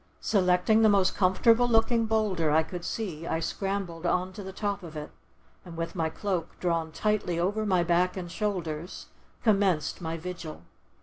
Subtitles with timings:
[0.19, 4.81] Selecting the most comfortable looking boulder I could see, I scrambled on to the top
[4.81, 5.11] of it,
[5.63, 9.09] and, with my cloak drawn tightly over my back and shoulders,
[9.43, 10.63] commenced my vigil.